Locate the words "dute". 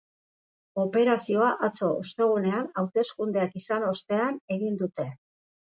4.85-5.13